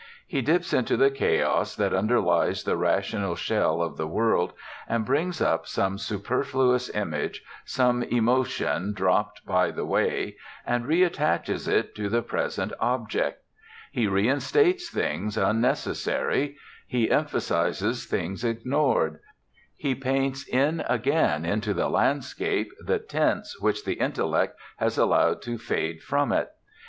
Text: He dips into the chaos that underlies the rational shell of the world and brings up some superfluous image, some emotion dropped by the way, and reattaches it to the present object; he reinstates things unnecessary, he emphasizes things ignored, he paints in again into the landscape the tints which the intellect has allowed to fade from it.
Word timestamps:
He 0.25 0.41
dips 0.41 0.73
into 0.73 0.97
the 0.97 1.11
chaos 1.11 1.75
that 1.75 1.93
underlies 1.93 2.63
the 2.63 2.75
rational 2.75 3.35
shell 3.35 3.83
of 3.83 3.97
the 3.97 4.07
world 4.07 4.51
and 4.89 5.05
brings 5.05 5.39
up 5.39 5.67
some 5.67 5.99
superfluous 5.99 6.89
image, 6.95 7.43
some 7.65 8.01
emotion 8.01 8.93
dropped 8.93 9.45
by 9.45 9.69
the 9.69 9.85
way, 9.85 10.37
and 10.65 10.87
reattaches 10.87 11.67
it 11.67 11.93
to 11.97 12.09
the 12.09 12.23
present 12.23 12.73
object; 12.79 13.43
he 13.91 14.07
reinstates 14.07 14.89
things 14.89 15.37
unnecessary, 15.37 16.57
he 16.87 17.11
emphasizes 17.11 18.05
things 18.07 18.43
ignored, 18.43 19.19
he 19.75 19.93
paints 19.93 20.47
in 20.47 20.83
again 20.89 21.45
into 21.45 21.75
the 21.75 21.89
landscape 21.89 22.71
the 22.83 22.97
tints 22.97 23.61
which 23.61 23.85
the 23.85 23.99
intellect 23.99 24.57
has 24.77 24.97
allowed 24.97 25.43
to 25.43 25.59
fade 25.59 26.01
from 26.01 26.31
it. 26.31 26.49